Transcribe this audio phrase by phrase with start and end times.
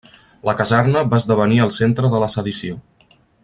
[0.47, 2.81] La caserna va esdevenir el centre de la sedició.